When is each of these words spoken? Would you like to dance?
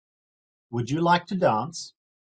Would 0.71 0.89
you 0.89 0.99
like 0.99 1.27
to 1.27 1.35
dance? 1.37 1.93